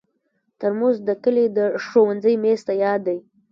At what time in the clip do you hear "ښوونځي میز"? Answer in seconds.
1.85-2.61